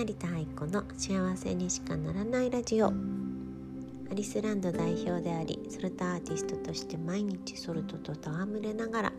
[0.00, 2.86] 成田愛子の幸せにしかならないラジオ。
[2.86, 9.12] アリスランド代表でありソルトアーティストとして毎日ソルトと戯れながら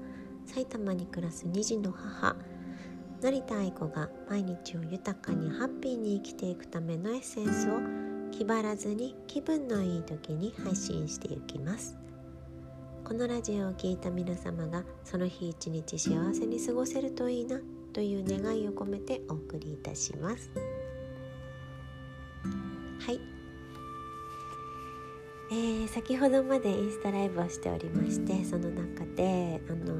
[0.48, 2.36] 埼玉に暮らす2児の母
[3.22, 7.74] 成田愛子が毎日を豊かにハッピーに生きていくためのエッセンスを
[8.32, 11.96] 気張らずに気分のいい時に配信していきます。
[13.04, 17.60] このラジオを聴いた皆様がその日一日幸せに過ごせるといいな
[17.94, 20.71] という願いを込めてお送りいたします。
[25.52, 29.94] えー、先ほどまでインスタライブをしておりましてその中であの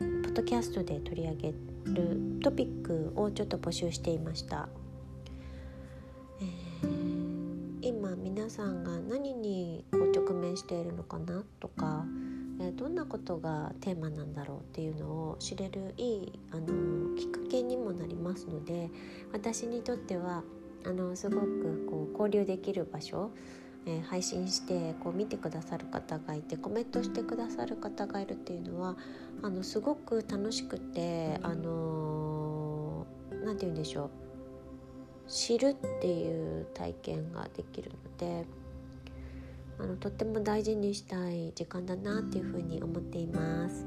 [0.00, 1.54] ー、ポッドキャストで取り上げ
[1.86, 4.68] るトピックをちょっと募集していました、
[6.42, 12.04] えー、今皆さんが何にこう直面しているのかなとか
[12.60, 18.90] えどんなことがテーマなんだろうっていうのを知れるいいあのきっかけにもなりますので
[19.32, 20.42] 私にとっては
[20.84, 23.32] あのすごくこう交流できる場所、
[23.86, 28.96] えー、配信してこう見てくださる方がいてコメントしてくださる方がいるっていうのは
[29.42, 33.06] あのすごく楽しくてあの
[33.44, 38.66] 何て言うんでしょう知るっていう体験ができるので。
[39.78, 43.86] あのとっても大事にしたい時間だなっていうふうに思っています。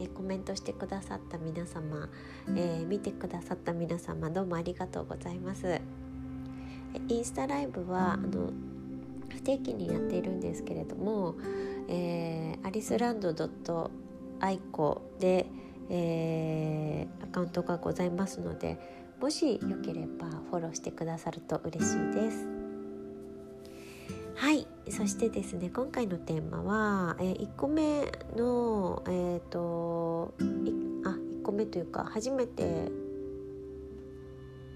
[0.00, 2.08] えコメントしてくださった皆様、
[2.56, 5.66] えー、見てくださった皆様どうもありがとうございます。
[5.68, 5.80] え
[7.08, 8.52] インスタライブはあの
[9.42, 11.34] 不定期にやっているんですけれども、
[11.88, 13.90] えー、アリスランドドット
[14.38, 15.46] アイコで、
[15.90, 18.78] えー、アカウントがございますので
[19.20, 22.48] もしよければフォローしてくださると嬉しいです。
[24.36, 28.02] はいそしてですね今回のテーマは、えー、1個目
[28.36, 30.34] のえっ、ー、と
[31.04, 32.90] あ1個目というか初めて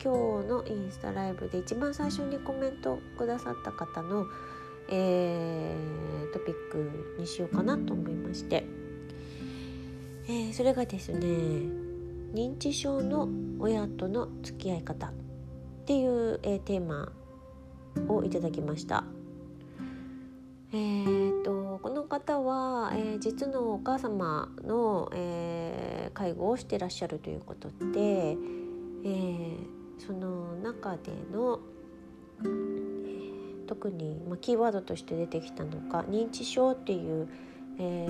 [0.03, 4.27] 今日のインスタライブで一番最初にコメントくださった方の、
[4.89, 8.65] えー、トピックにしようかなと思いまして、
[10.29, 11.19] えー、それがですね
[12.35, 15.13] 認知症の親との付き合い方っ
[15.87, 17.13] ていう、えー、テーマ
[18.09, 19.05] をいただきました。
[20.73, 29.57] えーと、この方は、えー、実のお母様の、えー、介護をしてらっしゃるということで、えー、
[30.05, 31.61] その中での、
[33.67, 37.29] 特に、まあ、キーワードとして出てきたのか認知症っていう、
[37.79, 38.09] え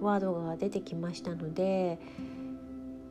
[0.00, 1.98] ー、ワードが出てきましたので、え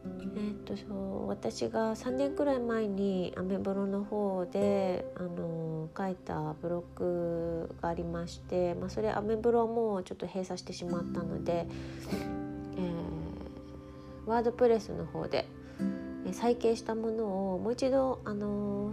[0.06, 11.66] ー、っとそう私が3年くらい前にアメブロの方であの書いたブログがありまして、まあ、それアメブロもちょっと閉鎖してしまったので、
[12.78, 15.48] えー、ワードプレスの方で
[16.32, 18.92] 再掲したものをもう一度あの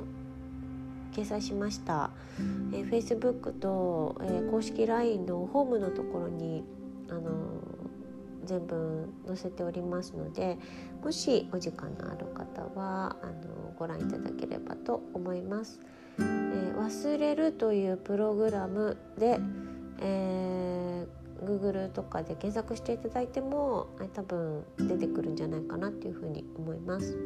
[1.12, 2.10] 掲載しました、
[2.72, 6.64] えー、Facebook と、えー、公式 LINE のホームのところに
[7.10, 7.30] あの
[8.44, 10.56] 全部載せておりますので
[11.02, 15.80] もしお時間のある方はあのご覧いただければと思います。
[16.18, 19.38] えー、忘れるというプログラムで、
[20.00, 27.16] えー、Google とかで検索していただいても多分出てくるんじゃないかなっていうふうに思います。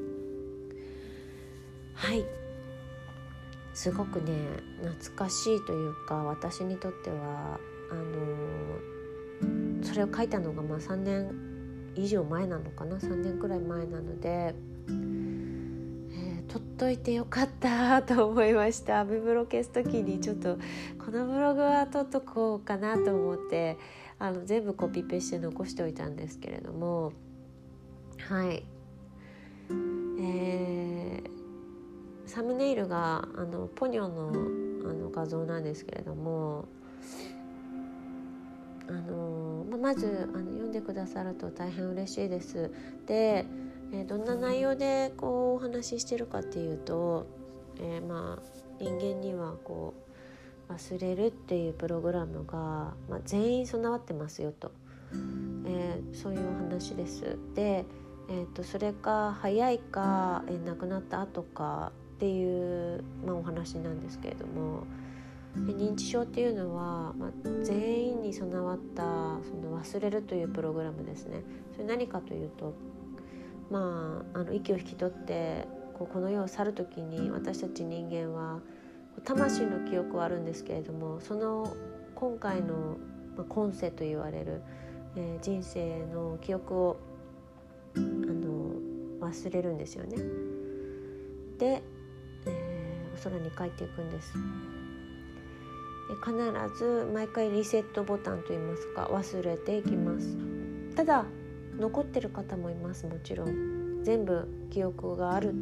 [1.94, 2.41] はい
[3.74, 4.32] すごくね
[4.82, 7.58] 懐かしいというか私にとっては
[7.90, 8.02] あの
[9.82, 11.30] それを書いたのがまあ3年
[11.94, 14.54] 以上前なのかな？3年くらい前なので、
[14.88, 19.00] えー、取っといてよかったと思いました。
[19.00, 20.58] アメブロ消す時にちょっと
[21.04, 23.76] このブログは取っとこうかなと思って
[24.18, 27.12] あの全部コピペして残しておいたんですけれども。
[28.28, 28.64] はい。
[30.18, 31.41] えー、
[32.32, 34.28] サムネイルがあのポニョの
[34.88, 36.64] あの画像なんですけれども
[38.88, 42.70] あのままずあの読んでくださると大変嬉しいです。
[43.06, 43.44] で、
[43.92, 47.26] え、どんな内容でこうお話ししてるかっていうと、
[47.78, 49.92] えー、まあ人間にはこ
[50.70, 54.72] う忘れるっていうプログラムが、まあ、全員備わってますよと、
[55.66, 57.36] えー、そういうお話です。
[57.54, 57.84] で、
[58.30, 61.92] えーと、それが早いか、えー、亡くなった後か
[62.22, 64.84] っていう、まあ、お話なんですけれども。
[65.54, 67.30] 認知症っていうのは、まあ、
[67.62, 71.42] 全員に備わったその忘れるというプログラムですね。
[71.72, 72.72] それ何かというと、
[73.70, 78.60] まあ、あの息を引き取ってこうこの世を去る時に私たち人間は
[79.24, 81.70] 魂の記憶はあるんですけれどもその
[82.14, 82.96] 今回の、
[83.36, 84.62] まあ、今世と言われる、
[85.16, 86.96] えー、人生の記憶を
[87.94, 88.76] あの
[89.20, 90.16] 忘れるんですよね。
[91.62, 91.82] て、
[93.22, 94.34] えー、お空に帰っていくんです。
[96.24, 100.36] 必ず毎回リセットボタンといいますか忘れていきます。
[100.94, 101.24] ただ
[101.78, 104.04] 残ってる方もいますもちろん。
[104.04, 105.52] 全部記憶がある。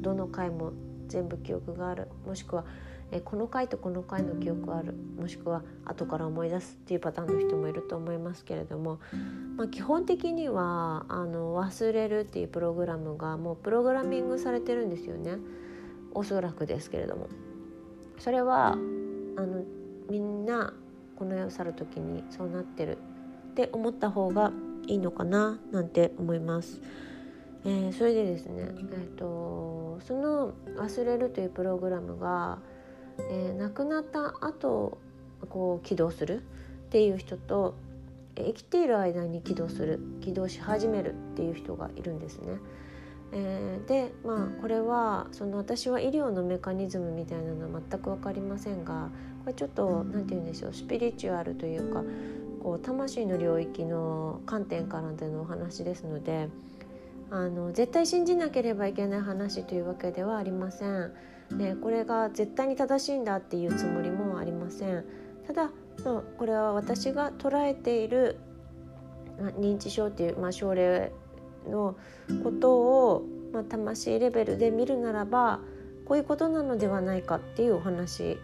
[0.00, 0.72] どの回も
[1.08, 2.08] 全部記憶がある。
[2.26, 2.64] もしくは
[3.12, 4.94] えこの回とこの回の記憶ある。
[5.18, 8.98] もしくは後から思い出すっていうパターンの人もいると思いますけれども、
[9.56, 15.36] まあ、基本的にはあの忘れるっていうプログラムがもうプログラミングされてるんですよね。
[16.14, 17.28] おそらくですけれども。
[18.18, 19.64] それはあの
[20.08, 20.72] みんな
[21.16, 22.98] この世を去る時にそうなってる
[23.52, 24.52] って思った方が
[24.86, 26.80] いいのかななんて思います。
[27.64, 32.58] えー、それでですね、えーと、その「忘れる」というプログラムが、
[33.30, 34.98] えー、亡くなった後
[35.48, 37.74] こう起動するっていう人と
[38.36, 42.58] 生きている間に起動する起動し始めるっていう人がいるんですね。
[43.32, 49.08] えー、でまあこれはその私は医療のメカニズムみたいなのは全く分かりませんが
[49.44, 52.04] これちょっと何て言うんでしょうスピリチュアルというか
[52.62, 56.48] こう魂の領域の観点からでのお話ですので
[57.30, 61.12] あの絶対信じなければいけない話というわけではありません。
[61.56, 65.04] ね、これが絶対に正しいんだっていうつもりもありません。
[65.46, 65.70] ただ、
[66.04, 68.38] まあ、これは私が捉えている、
[69.40, 71.12] まあ、認知症っていう、まあ、症例
[71.68, 71.96] の
[72.42, 72.76] こと
[73.10, 75.60] を、まあ、魂レベルで見るならば
[76.04, 78.38] こういうことなのではないかっていうお話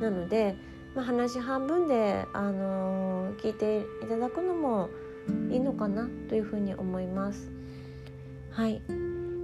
[0.00, 0.54] なので、
[0.94, 4.88] まあ、話半分で、あのー、聞いていただくのも
[5.50, 7.50] いいのかなというふうに思います。
[8.50, 8.82] はい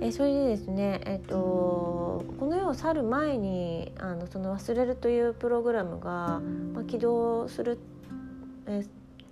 [0.01, 6.41] えそれでですね、えっと、この世を去る前にあのその忘れるというプログラムが、
[6.73, 7.79] まあ、起動する、
[8.67, 8.85] え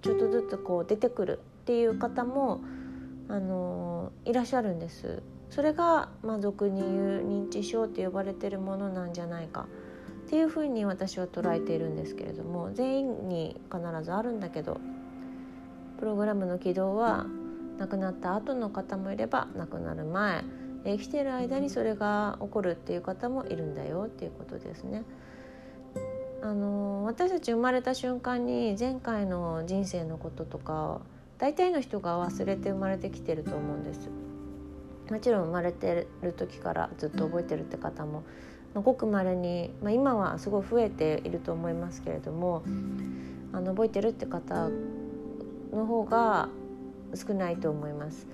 [0.03, 2.63] ちょっとずつこう出てくるっていう方も
[3.29, 5.23] あのいらっしゃるんです。
[5.51, 9.67] それが、まあ、俗に言う認知症と呼ばれてるものなんじゃないか。
[10.27, 12.73] っていうふうに私は捉えているんですけれども。
[12.73, 14.81] 全員に必ずあるんだけど。
[15.99, 17.27] プログラムの起動は
[17.79, 20.45] 亡くなった後の方もいれば亡くなる前。
[20.85, 24.05] 生きてる間にそれが起こるっていう方もいるんだよ。
[24.07, 25.05] っていうことですね。
[26.43, 31.01] あの私たち生まれた瞬間に前回の人生のこととか
[31.39, 34.09] 大体の人が忘れて生まれてきてると思うんです
[35.11, 38.25] もちろん生まれてる時からずっと覚えてるって方も
[38.75, 42.63] ごくまれに、まあ、今はすごい増えていると思いますけれども
[43.53, 44.69] あの覚えてるって方
[45.73, 46.49] の方が
[47.15, 48.27] 少ないと思います。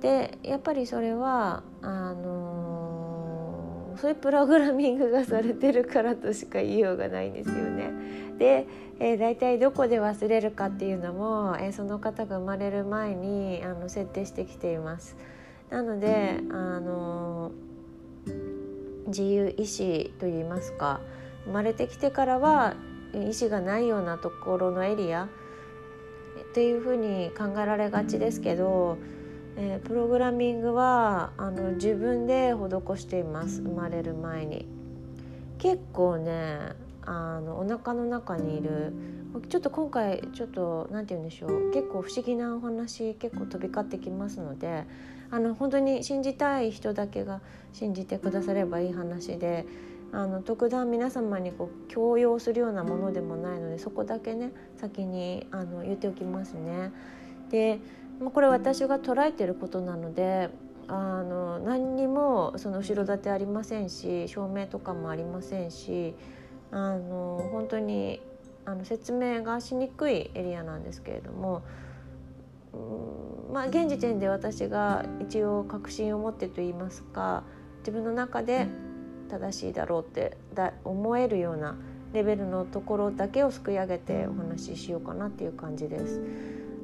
[0.00, 7.90] でやっぱりそれはあのー、そういうプログラミングがされてるからとしか言いようがないんですよね。
[8.38, 8.66] で、
[8.98, 15.16] えー、大体どこで忘れるかっていうのも、えー、その方が生まれる前にあの設定してきています。
[15.70, 17.50] なので、あの
[19.08, 21.00] 自由意志といいますか
[21.44, 22.74] 生まれてきてからは
[23.14, 25.28] 意志がないようなところのエリアっ
[26.54, 28.98] ていうふうに考えられがちですけど、
[29.56, 34.66] えー、プログラミングはあの自分で施しています生まれる前に。
[35.58, 38.92] 結構ねあのお腹の中にいる
[39.48, 44.84] ちょっと今回ちょっと何て言うんでしょう結構不思議なお話結構飛び交ってきますので
[45.30, 47.40] あの本当に信じたい人だけが
[47.72, 49.66] 信じてくださればいい話で
[50.12, 56.92] あの特段皆様にこう強要するようなものでもないのでそこだけね先にあの言っておきますね。
[57.50, 57.80] で
[58.32, 60.48] これ私が捉えてることなので
[60.88, 66.14] あの何にもその後ろ盾ありませんし証明とかもありませんし
[66.76, 68.20] あの本当に
[68.66, 71.62] あの説明がしにくいエリアなんですけれども、
[73.50, 77.44] まあ現時点で私が一応確信を持ってと言いますか
[77.78, 78.68] 自分の中で
[79.30, 81.78] 正しいだろうってだ思えるような
[82.12, 86.20] レベルのところだけをすくい上げてお話ししようかなっていう感じです。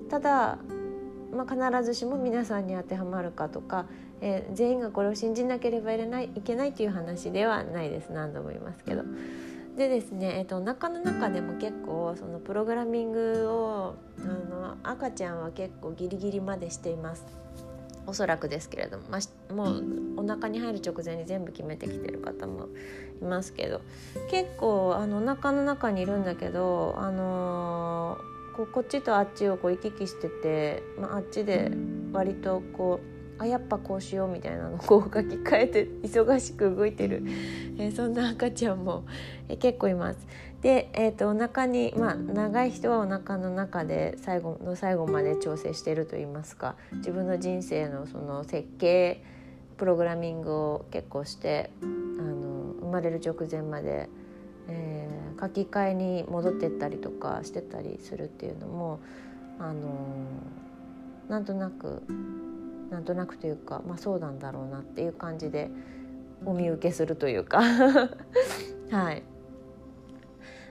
[0.08, 0.58] ただ
[1.34, 3.86] まあ、必ずしも皆さんに当てはまるかとか、
[4.20, 9.02] えー、全員がこれを信じなければいけないいけないという話ではないです何度も言いますけど。
[9.76, 17.24] でですね、えーと、お腹の中でも結構そのプログラミングをあの赤ちゃんは結構ギリギリまでしています。
[18.06, 19.84] おそらくですけれども、まあ、もう
[20.16, 22.68] お腹に入る直前に全部決めてきてる方も
[23.20, 23.80] いますけど
[24.28, 31.70] 結構あのお腹の中にいるんだけど、あのー、ここっちとあっちをこう行き来してて、まあ、あっちで
[32.12, 33.11] 割とこう
[33.42, 37.22] あやっぱこうしようみたいなのをこう書き換えて忙しく動いてる、
[37.78, 39.04] えー、そんな赤ちゃんも、
[39.48, 40.26] えー、結構います。
[40.62, 49.24] で、えーと、お腹にまあ長い人はお腹の中で最後の最後まで調整してると言いますか自分の人生のその設計
[49.76, 54.08] プログラミングを結構してあの生まれる直前まで、
[54.68, 59.00] えー、書き換えに戻ってったりとかしてたりするっていうのも
[59.58, 59.90] あの
[61.28, 62.04] なんとなく
[62.92, 65.70] なんとなくというか、まあ、そうなんだろうなっていう感じで
[66.44, 67.62] お見受けするというか
[68.90, 69.22] はい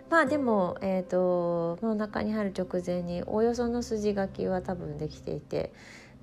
[0.09, 5.71] まあでも、えーと、この中に入る直前におおよその筋書きは多分できていて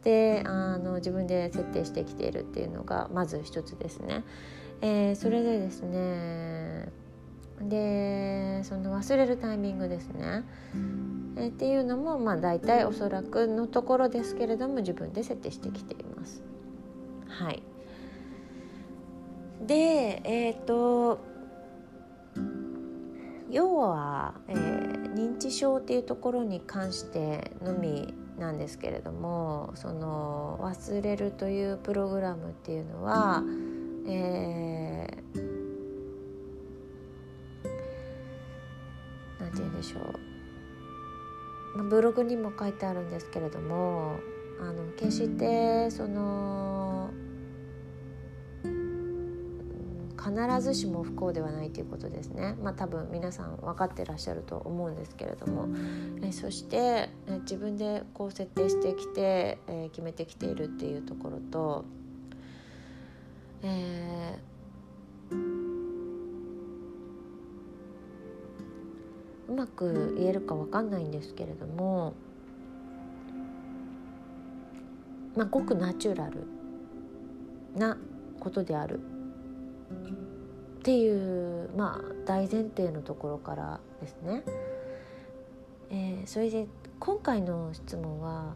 [0.04, 4.24] であの自分で設定してきているっていうのがまず一つですね。
[4.82, 6.92] えー、それでですね
[7.62, 10.44] でその忘れるタイミングですね、
[11.36, 16.42] え、っていうのもまあ大体おそらくのところですけれども自分で設定してきています。
[17.26, 17.62] はい
[19.66, 21.18] でえっ、ー、と
[23.50, 33.42] 要は、えー、認知症っていうところに関してのみなんですけれどもその忘れるというプログラムっていうのは、
[34.06, 35.47] えー、
[39.48, 39.98] んて言うんでしょ
[41.74, 44.20] う、まあ、ブログにも書いてあるんですけれども
[44.60, 47.10] あの決してその
[50.18, 52.56] 必ずしも不幸ではないということですね。
[52.62, 55.68] まあ多分皆さん分かってらっしゃると思うんですけれども、
[56.22, 61.84] えそしてえ自分でこう設定してきて、えー、決めてきているっていうところと、
[63.62, 64.57] えー、
[69.48, 72.14] うまく言えるか分かんないんですけれども、
[75.34, 76.46] まあ、ごくナチュラル
[77.74, 77.96] な
[78.40, 84.42] ことであるっていうまあ大前提のところからですね、
[85.90, 86.66] えー、それで
[87.00, 88.54] 今回の質問は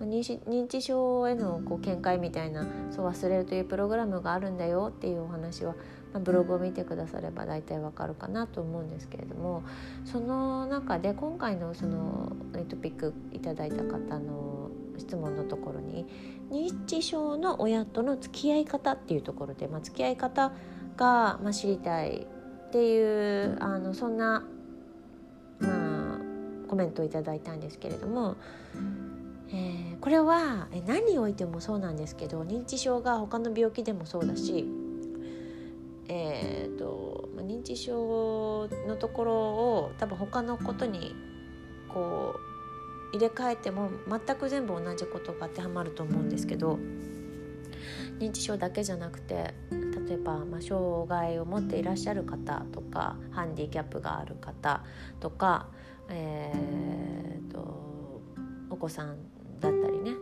[0.00, 5.74] 認知症へのこう見解みたいな「そう忘れる」というプログラムがあるんだよっていうお話は、
[6.12, 9.62] まあ、ブログを見てくだされば大体わかるかなと思うんですけれども
[10.04, 12.32] その中で今回のその
[12.68, 16.06] トピックいただいた方の質問のところに
[16.50, 20.52] 認知症の親との付き合い方っていうところで、まあ、付き合い方
[20.96, 22.26] が、まあ、知りたい
[22.68, 24.44] っていうあのそんな、
[25.60, 26.18] まあ、
[26.68, 28.36] コメントをいただいたんですけれども、
[29.48, 34.66] えー、これは何においてもそうなんですけど認知症が他の病気でもそうだし、
[36.14, 41.14] えーと、と認知症のところを多分他のことに
[41.88, 42.34] こ
[43.12, 46.78] う入れ替えても全く全部同じことが当てはまると思うんですけど
[48.18, 49.54] 認知症だけじゃなくて
[50.06, 54.82] 例えば、まあ、障害を持っていらっしゃる方とかハンディキャップがある方
[55.20, 55.68] とか、
[56.10, 58.20] えーと、
[58.70, 59.16] お子さん
[59.60, 60.12] だったりね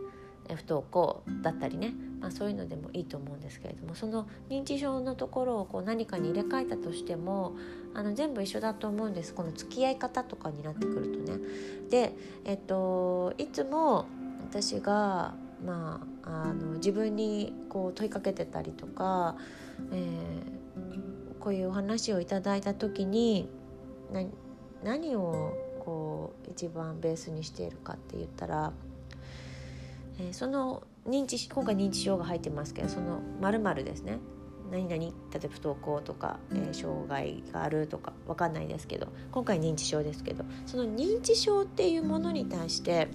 [0.55, 7.53] 不登校だったりね、まあ、そういうのでもいいと思うんですけれどもその認知症のところをこう何かに入れ替えたとしても
[7.95, 11.39] あの全部一緒だと思うんですこの付き合い方とかになってくるとね。
[11.89, 12.13] で、
[12.45, 14.05] えっと、いつも
[14.49, 15.33] 私が、
[15.65, 19.35] まあ、あの自分にこう問いかけてたりとか、
[19.91, 23.49] えー、こういうお話をいただいた時に
[24.83, 28.71] 何をこう一番ベースにしているかって言ったら、
[30.19, 34.19] えー、その認知今回認知症が入ってますけどその〇〇ですね
[34.71, 43.09] 何々例えば不登校とか、えー、障害があるとか分かんないですけど今回認知症ですけどその認知症っていうものに対して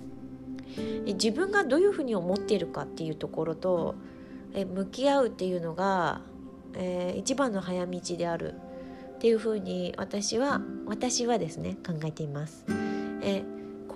[1.07, 3.95] 自分がどういうふうに思っているかっていうところと、
[4.53, 6.21] えー、向き合うっていうのが、
[6.75, 8.55] えー、一番の早道である
[9.15, 12.67] っていうふうに私は私はですね考えています。
[13.23, 13.43] え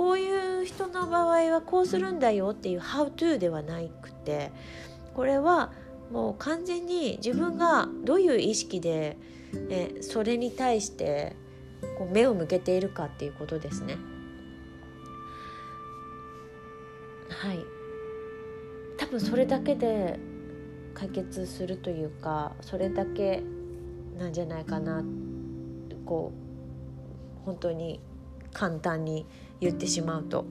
[0.01, 4.51] こういう人の場合はこうするんだよっていう「how to」ではなくて
[5.13, 5.75] これは
[6.11, 9.19] もう完全に自分がどういう意識で
[9.69, 11.37] えそれに対して
[11.99, 13.99] こう目を向けているかっていうことですね。
[17.29, 17.59] はい
[18.97, 20.19] 多分それだけで
[20.95, 23.43] 解決するというかそれだけ
[24.19, 25.05] なんじゃないかな
[26.07, 26.33] こ
[27.43, 28.01] う本当に
[28.55, 29.27] 簡単に
[29.61, 30.47] 言ってしまうと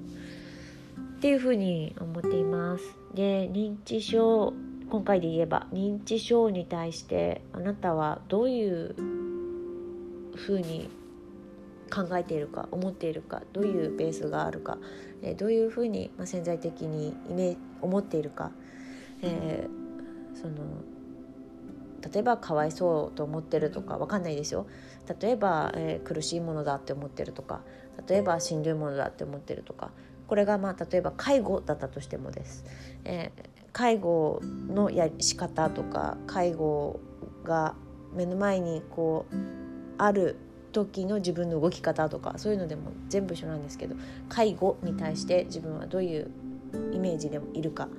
[1.17, 2.83] っていうふうに思っています。
[3.13, 4.53] で認知症
[4.89, 8.95] 今回で言えば認知症に対してあなたはどういう
[10.35, 10.89] ふうに
[11.89, 14.77] 考えているか思っているかどういうベースがあるか、
[15.21, 18.51] え、どういうふうに、ま、潜在的にイメ思っているか、
[19.21, 20.53] えー、その
[22.01, 24.67] 例えばかわいそうと思ってるとかわかんないですよ。
[25.19, 27.61] 例えば、えー、苦しいものだって思ってるとか
[28.07, 29.91] 例えばしんどいものだって思ってるとか
[30.27, 32.63] これがまあ例えば介護だったとしてもです、
[33.05, 36.99] えー、介護のや仕方とか介護
[37.43, 37.73] が
[38.13, 39.35] 目の前にこう
[39.97, 40.37] ある
[40.71, 43.95] 時の自分の動き方とかそういうのでも全部一緒なんですけど
[44.29, 46.31] 介護に対して自分はどういう
[46.93, 47.89] イメージでもいるか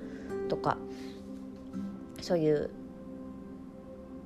[0.48, 0.78] とか
[2.20, 2.70] そういう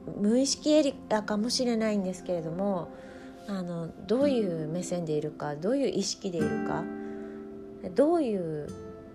[0.06, 2.88] 無意識エリアかもしれないんですけれども
[3.46, 6.82] あのどういう目線でいるかどういう意識でいるか
[7.94, 8.68] どういう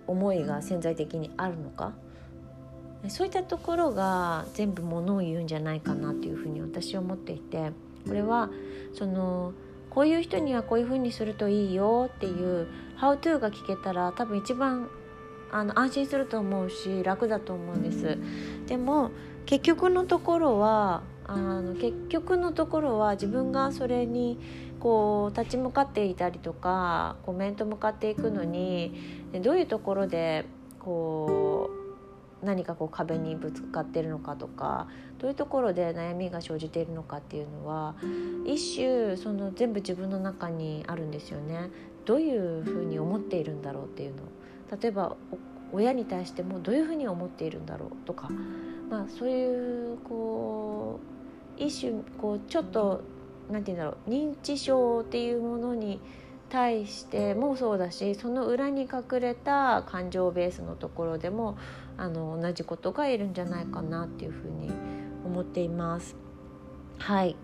[0.06, 1.92] 思いが潜在的にあるのか
[3.08, 7.72] そういったところが全部ものを言うんじゃないかなというふうに私は思っていて
[8.06, 8.50] これは
[8.94, 9.52] その
[9.88, 12.68] こういう人にはこういうふうにするといいよっていう
[13.00, 14.88] 「How to」が聞けたら多分一番
[15.52, 18.18] あの安心すると思うし楽だと思うんです。
[18.66, 19.10] でも
[19.46, 24.38] 結局のところはあの結局のところは自分がそれに
[24.80, 28.94] こう立ち向かっていたりとかコメント向かっていくのに
[29.42, 30.46] どういうところで
[30.78, 31.70] こ
[32.42, 34.88] う何かこう壁にぶつかってるのかとか
[35.18, 37.94] どういうところで悩みが生じているのかっていうのは
[38.46, 41.70] 一種その全部自分の中にあるんですよね。
[42.06, 44.22] どういうふうに思っているんだろうっていうの
[44.70, 45.16] 例えば
[45.72, 48.28] 親に対してもどういうふうに思っているんだろうとか、
[48.90, 51.00] まあ、そういうこ
[51.58, 53.02] う一種こうちょっと
[53.50, 56.00] 何て言うんだろう認知症っていうものに
[56.48, 61.56] 対してもそうだしその裏に隠れた感情ベースのところでも
[61.96, 64.70] あの同じことがいるんじゃないかなっていうふうに
[65.24, 66.16] 思っています。
[66.98, 67.36] はい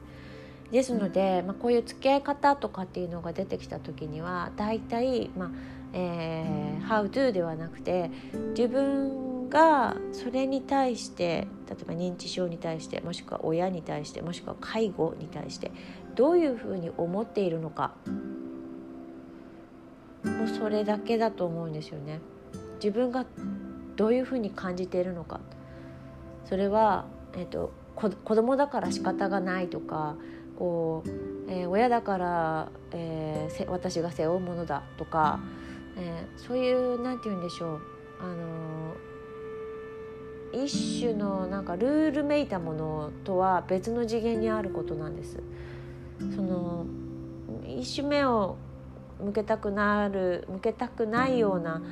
[0.73, 5.51] ですので、まあ、こういう付き合い方とかっていうのが出てきた時には大体、まあ
[5.93, 8.11] えー、How to ではなくて
[8.57, 15.71] 自分がそれに対して例えば認知症に対してもしくは親に対してもしくは介護に対して
[16.15, 17.95] どういうふうに思っているのか
[20.25, 22.21] もうそれだけだと思うんですよね。
[22.83, 23.25] 自分が
[23.95, 25.41] どういうふうに感じているのか
[26.45, 30.17] それは、えーと、と子供だから仕方がないとか
[30.59, 31.11] こう、
[31.49, 35.41] えー、親だから、えー、私が背負うものだとか、
[35.97, 37.81] えー、そういうなんて言うんでしょう
[38.21, 38.97] あの
[40.53, 45.43] 一種のなんかルールめいたものとは別の次元にあることなんです。
[46.35, 46.87] その
[47.67, 48.57] 一種目を
[49.21, 51.83] 向けたくなる向けたくないような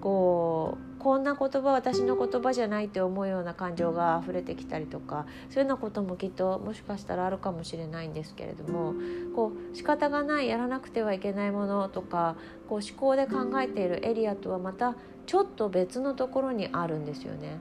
[0.00, 8.94] こうこんな言葉私の言葉じゃないって思うような感情が溢れてきたりとかそういうようなこともきっともしかしたらあるかもしれないんですけれども
[9.34, 12.36] こう仕方がないやらなくてはいけないものとか
[12.68, 14.94] こう思考で考えているエリアとはまた
[15.26, 17.58] ちょっと別のところにあるんですよね。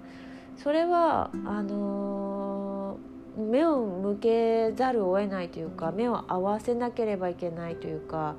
[0.57, 8.35] それはあのー、目を向けざるを得ないというか目を合わせなければいけないというか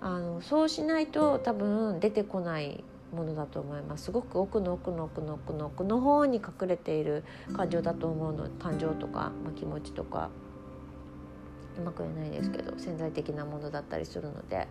[0.00, 4.04] あのそうしないと多分出てこないものだと思います。
[4.04, 7.24] すごく奥の奥の奥の奥の奥の方に隠れている
[7.56, 8.48] 感情だと思うの。
[8.58, 10.30] 感情とか、まあ、気持ちとか
[11.78, 14.68] うまく言えないですけど潜在的なものだったりするので。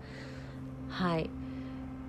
[0.89, 1.29] はい。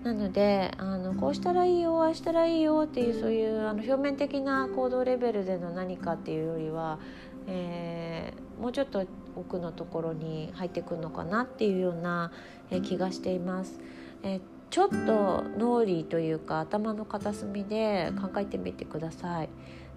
[0.03, 6.99] なのであのこうしたらいいよああしたらいいよっていうそういうあの表面的な行動レベルでの何かっていうよりは、
[7.47, 9.05] えー、もうちょっと
[9.37, 12.33] 奥のところに入ってくるのかなっていうような、
[12.71, 13.79] えー、気がしています。
[14.23, 19.49] えーちょっと脳裏というか頭の片隅で考えてみてください。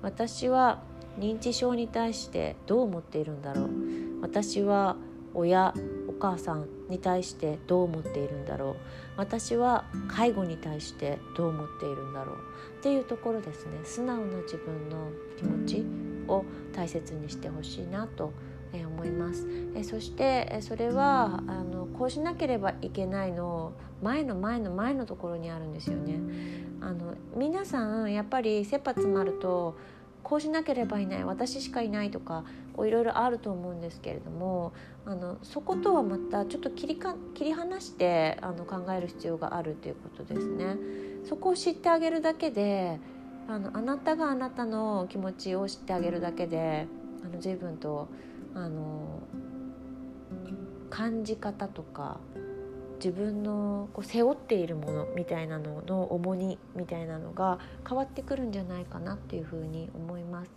[0.02, 0.82] 私は
[1.20, 3.70] 認知症に対してどう思っているんだろう。
[4.22, 4.96] 私は
[5.36, 5.74] 親
[6.10, 8.76] お母さんに対してどう思っているんだろう。
[9.16, 12.36] 私は介護に対してどう思っているんだろう。
[12.80, 13.74] っていうところですね。
[13.84, 15.86] 素直な自分の気持ち
[16.28, 18.34] を大切にしてほしいなと
[18.74, 19.48] え思います。
[19.76, 23.74] えそしてえそれはあのこうしなければいけないの。
[24.04, 26.20] 前の前の前のところにあるんですよね。
[26.82, 29.78] あの皆さんやっぱり切羽詰まると
[30.22, 32.44] こうしなければいない私しかいないとか
[32.78, 34.74] いろいろあると思うんですけれども
[35.06, 40.78] あのそことはまたちょっと切りか切り離してあの考える必要があるということですね。
[41.26, 43.00] そこを知ってあげるだけで
[43.48, 46.88] あのあなたがあなたの気持ちを知ってあげるだけで
[47.24, 48.10] あの随分と
[48.54, 49.20] あの
[50.90, 52.20] 感じ方とか
[53.04, 60.52] 自分のこう背負っているものみたいなのの重荷みたいなのが変わってくるんじゃないかなっていうふうに思います。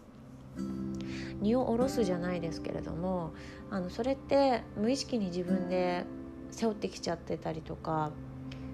[1.41, 3.33] 荷を下ろすじゃないですけれども
[3.69, 6.05] あのそれって無意識に自分で
[6.51, 8.13] 背負ってきちゃってたりとか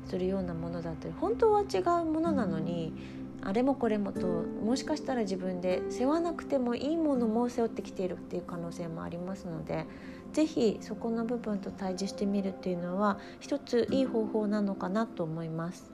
[0.07, 2.93] するようなものだったり本当は違うものなのに
[3.41, 9.87] あれもこれもともしかしたら自分で背負わなくてもいいものも背負ってきているっていう可能性もありますので
[10.33, 15.91] 是非そこの部分と対峙してみるっていうのは一ついい方法なのかなと思います。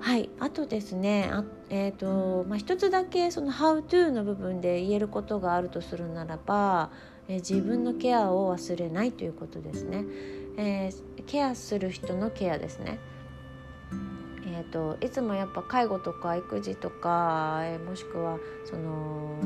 [0.00, 0.30] はい。
[0.38, 6.90] あとですねあ、えーとまあ、一つだけその「How to」の部分で言えることがあるとするならば、
[7.26, 10.04] えー、自分のケアを忘れないということですね、
[10.56, 12.98] えー、ケアする人のケアですね。
[14.46, 19.36] えーと、いつもやっぱ介護とか育児とか、えー、もしくはその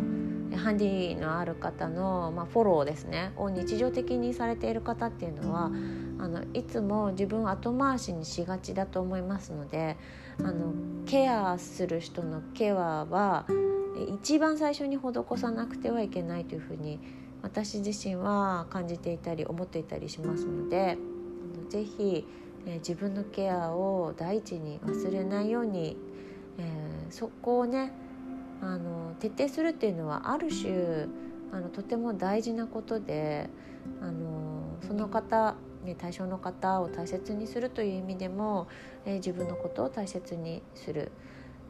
[0.63, 3.33] ハンディのある方の、まあ、フォローですね。
[3.37, 5.67] を日常的にされている方っていうのは
[6.19, 9.97] あのいつも自分を後回しにしがちだと思いますので
[10.39, 10.73] あの
[11.05, 13.47] ケアする人のケアは
[14.21, 17.01] 一番最初に施さなくてはいけないというふうに
[17.43, 20.97] 私自身は感じていたり思っていたりしますので
[21.71, 22.25] 是非
[22.67, 25.97] え、自分のケアを第一に忘れないように、
[26.59, 27.93] えー、そこをね
[28.63, 31.09] あの徹底するっていうのはある種
[31.53, 33.51] あのとても大事なことで
[34.01, 38.69] あのその方、ね、対象の方を大切にするという意味でも、
[39.05, 41.11] えー、自分のことを大切にする、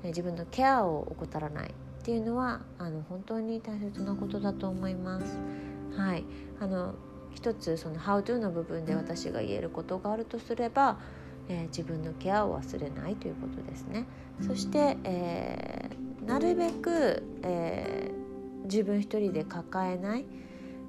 [0.02, 5.38] えー、自分のケアを怠らないっていうのはあの本当に大切なことだと思います。
[5.96, 6.24] はい、
[6.60, 6.94] あの
[7.34, 10.98] 一つその「How to」の部分で私が言えることがあるとすれば、
[11.48, 14.06] えー、自分のケアを忘れないということですね。
[14.40, 20.24] そして、えー、なるべく、えー、自分一人で抱えない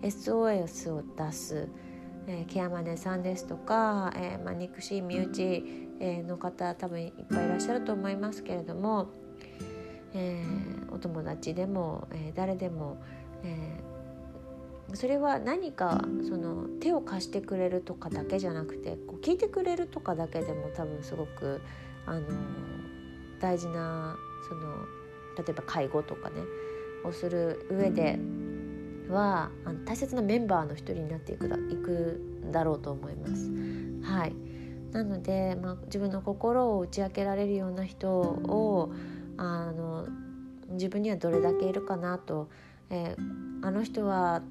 [0.02, 1.67] SOS を出す、
[2.28, 5.63] えー、ケアマネさんですとか、えーまあ、憎しい身内、
[6.00, 9.10] えー、の方多分いっぱいいらっしゃると思いますけれども、
[10.13, 13.02] えー、お友達でも、えー、誰でも、
[13.43, 21.62] えー、それは何かその手を貸してくれるとかだけじゃなくてこう聞いてくれるとかだけでも多分すごく
[22.06, 22.28] あの
[23.39, 24.15] 大事な
[24.48, 25.02] その
[25.38, 26.36] 例えば介護とかね
[27.04, 28.19] をする上で
[29.10, 33.52] はあの大切なメンバーの一人になっていくだいくだろうと思います。
[34.04, 34.34] はい
[34.91, 38.93] なので、まあ、自分の心を打ち明けられるような人を
[39.38, 40.08] あの
[40.69, 42.48] 自分にはどれだけいるかなと、
[42.91, 44.43] えー、あの人は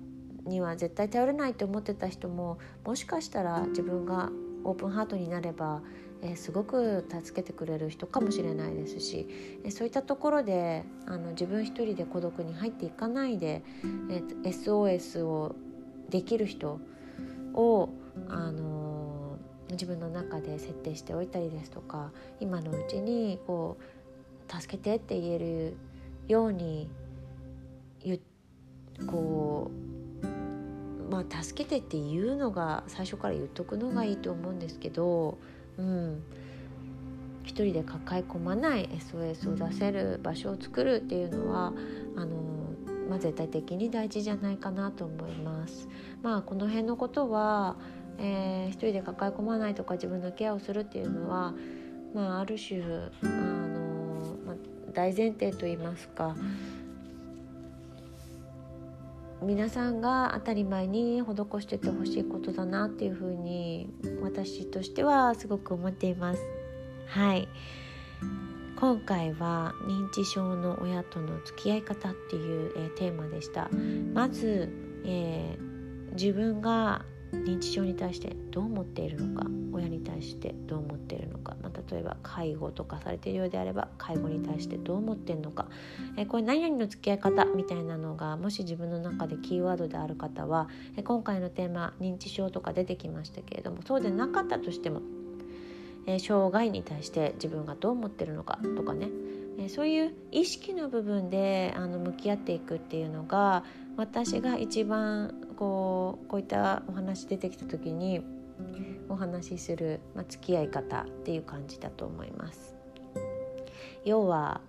[0.44, 4.30] には絶対頼れないと思ってた人ももしかしたら自分が
[4.64, 5.82] オープンハートになれば、
[6.22, 9.26] え、すごく助けてくれる人かもしれないですし、
[9.64, 13.62] え、そういったところであの自分一人で孤独に入っていかないで、
[14.10, 15.56] えー、SOS を
[16.08, 16.80] できる人
[17.54, 17.88] を、
[18.28, 19.38] あの
[19.70, 25.76] 自分の中で設定しておいたりですとか今のうちにこう助けてって言える
[26.28, 26.90] ように
[29.06, 35.38] こうまあ助けてって言うのが最初から言っとくのがいいと思うんですけど、
[35.78, 36.22] うん、
[37.44, 41.72] 一人で抱え込まない SOS を出せる場所を作るっていうのは
[42.16, 42.36] あの、
[43.08, 45.88] まあ、絶対的に大事じゃないかなと思います。
[46.22, 47.76] まあ、この辺のことは、
[48.18, 51.54] えー、一人で抱え込まないとか自分のケアをするっていうのは、
[52.14, 52.86] まあ、ある種あ
[53.26, 54.56] の、まあ、
[54.92, 56.36] 大前提といいますか。
[59.42, 63.88] 皆さんが当たり前に施しててほしいことだなっていうふうに
[64.22, 66.42] 私としてはすごく思っています。
[67.06, 67.48] はい
[68.76, 73.70] 今回は認知症の親との付き合い方っていう、えー、テーマでした
[74.12, 74.68] まず、
[75.04, 85.66] えー、自分が認知症に対してどう思っているのか親に対してどう思っているのか、まあ、例えば介護とかされているようであれば介護に対してどう思っているのか、
[86.16, 95.00] えこれ何々の付き合い方みたいなのがもし自分の中でキーワードである方は、え今回のテーマ認知症とか出てきましたけれどもそうでなかったとしても、
[96.06, 99.08] え障害に対して自分がどう思っているのかとかね
[99.68, 103.64] そういう意識の部分であの向き合っていくっていうのが
[103.96, 108.20] 私が一番こうこういったお話出てきた時に
[109.08, 112.74] お話しする、まあ、付き合い方っていう感じだと思います。
[114.04, 114.60] 要は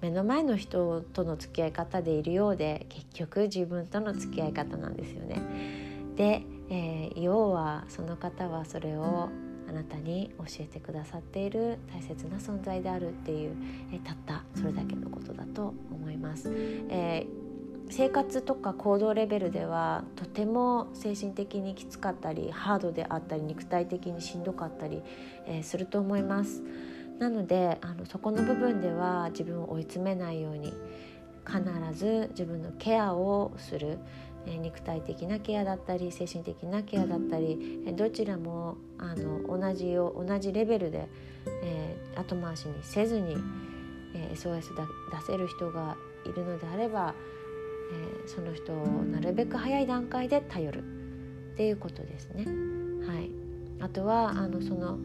[0.00, 5.42] 目の前の人との付き合い方でいるようで結局自分との付き合い方なんですよね。
[6.16, 9.28] で、えー、要はその方はそれを
[9.68, 13.54] あなたに教えてくださっている大切な存在であるっていう、
[13.92, 16.50] えたったそれだけのことだと思います。
[16.88, 17.51] えー
[17.90, 25.02] 生活とか行動レベルではとても精神的にきつかったりハードであったり肉体的にしんどかったり、
[25.46, 26.62] えー、すると思います。
[27.18, 30.72] なのであのそこの部分では自分を追い詰めないように
[31.46, 33.98] 必ず自分のケアをする、
[34.46, 41.08] え肉体的なケアだったり精神的なケアだったり、えどちらもあの同じを同じレベルで、
[41.62, 43.36] えー、後回しにせずに、
[44.14, 44.86] え SOS だ
[45.18, 47.14] 出せる人がいるのであれば、
[47.92, 50.82] えその人をなるべく早い段階で頼る
[51.52, 52.46] っていうことですね。
[53.06, 53.30] はい、
[53.80, 54.98] あとはあのその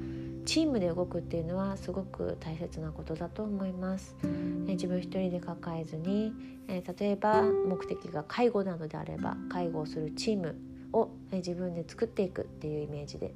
[0.46, 4.16] チームで動くっていうのはすごく大切なことだと思います。
[4.24, 6.34] え自分一人で抱えずに、
[6.70, 10.56] え例えば目的が介護なのであれば介護をするチーム
[10.94, 13.34] を、え自分で作っていくっていうイメージで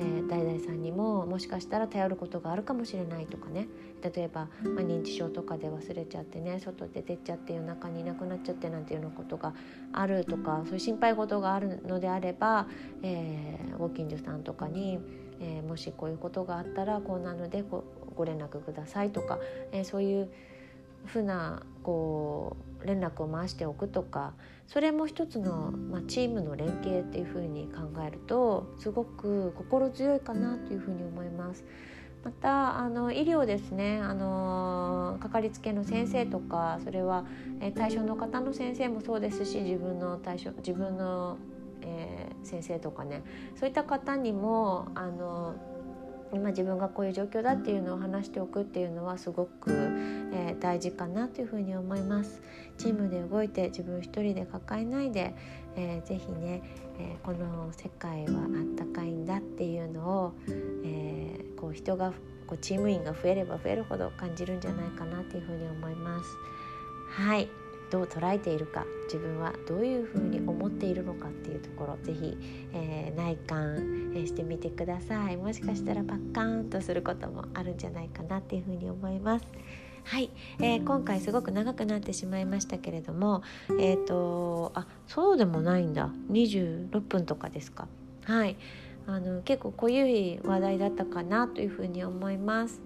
[0.00, 3.68] えー、誰々さんにももしかしたら頼ることがあるかもしれないとかね。
[4.02, 9.52] 例えば、まあ、認知症とかで忘れちゃってね外で出ちゃって夜中にいなくなっちゃってなんていうようなことが
[9.92, 12.66] あるとかそういう心配事があるのであれば、
[13.02, 14.98] えー、ご近所さんとかに、
[15.38, 19.38] えー、もしこういうことがあったらこうなのでご連絡くださいとか、
[19.70, 20.30] え、そういう
[21.06, 24.32] ふうなこう連絡を回しておくとか
[24.66, 31.64] それも一つの、まあ、チームの連携っていうふうに考えるとすごく心強いかなというふうに思います。
[32.22, 37.24] またあの医療ですねあのかかりつけの先生とかそれは、
[37.60, 41.38] え対象の方の先生もそうですし自分の対象自分の、
[41.80, 43.22] えー、先生とかね
[43.58, 45.54] そういった方にもあの
[46.32, 49.70] 今自分がこういう状況だっていうのを話しておくっていうのはすごく、
[50.32, 52.40] えー、大事かなというふうに思います。
[52.78, 55.34] チームで動いて自分一人で抱えないで、
[55.76, 56.62] えー、ぜひね、
[56.98, 60.32] えー、この世界はあったかいんだっていうのを、
[60.84, 62.12] えー、こう人が
[62.46, 66.30] こうチーム員が増えれば増えるほど感じるんじゃないかなというふうに思います。
[67.10, 67.48] はい。
[67.90, 72.38] どう捉えているか自分はどういうふうに思っているのかっていうところぜひ、
[72.72, 75.36] えー、内観、えしてみてください。
[75.36, 79.46] もしかしたらパッカーンとすることもあるんじゃないかなっていうふうに思います
[80.04, 83.42] はい、えー、今回すごく長くなってしまいましたけれども
[83.78, 87.86] えっ、ー、とあそうでもないんだ26分とかですか
[88.24, 88.56] はい
[89.06, 92.80] あの結構濃ゆい話題だったかなというふうに思います。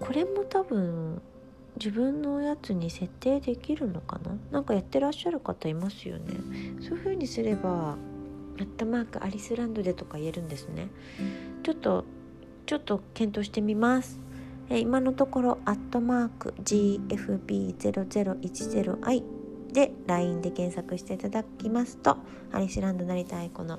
[0.00, 1.20] これも多分
[1.76, 4.36] 自分のやつに設定できるのかな？
[4.50, 6.34] なんかやってらっしゃる方いますよね。
[6.80, 7.96] そういう風にすれば
[8.58, 10.88] アットマークアリスランドでとか言えるんですね。
[11.62, 12.04] ちょっと
[12.66, 14.20] ちょっと検討してみます。
[14.70, 19.22] え今のところアットマーク GFB0010i
[19.72, 22.16] で LINE で検索していただきますと
[22.52, 23.78] アリスランドなりたいこの、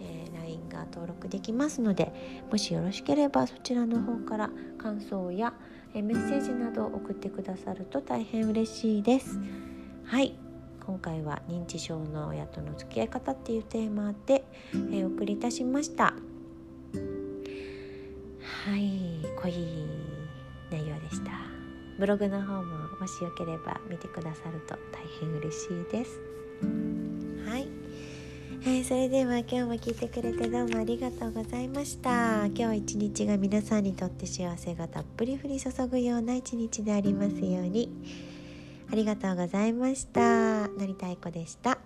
[0.00, 2.12] えー、LINE が登録できますので
[2.50, 5.54] もしよろしければそちらの方から感想や
[5.94, 9.38] えメッセージなどを送ってくださると大変嬉しいです。
[10.04, 10.34] はい。
[10.86, 14.44] 今回は認知症の親との付き合い方っていうテーマで、
[14.92, 16.04] えお送りいたしました。
[16.04, 16.12] は
[18.76, 19.26] い。
[19.36, 19.99] 濃い
[20.70, 21.32] 内容でした。
[21.98, 22.62] ブログの方も
[22.98, 26.20] もしよければ見てくださると大変嬉しいです。
[27.46, 27.68] はい。
[28.62, 32.46] えー、それでは今日も聞いてくれてどうもありがとうございました。
[32.46, 37.90] 今日一日が皆さんにとって幸せがたっぷり降り注ぐような一日でありますように。
[38.92, 40.68] ありがとうございました。
[40.68, 41.78] 成田愛子でした。